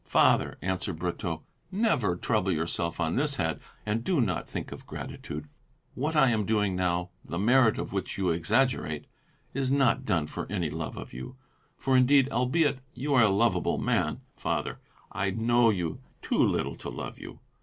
[0.07, 5.47] "Father," answered Brotteaux, "never trouble yourself on this head and do not think of gratitude.
[5.93, 9.05] What I am doing now, the merit of which you exaggerate,
[9.53, 11.35] is not done for any love of you;
[11.77, 14.79] for indeed, albeit you are a lovable man, Father,
[15.11, 17.39] I know you too little to love you.